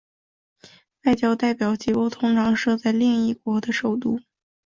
[1.03, 4.19] 外交代表机构通常设在另一国的首都。